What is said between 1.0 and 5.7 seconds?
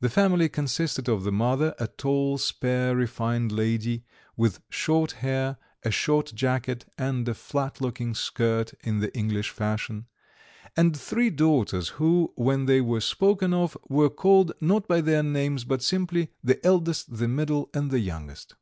of the mother, a tall, spare, refined lady, with short hair,